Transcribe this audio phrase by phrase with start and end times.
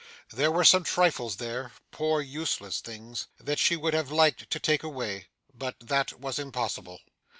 [0.33, 4.81] There were some trifles there poor useless things that she would have liked to take
[4.81, 7.01] away; but that was impossible.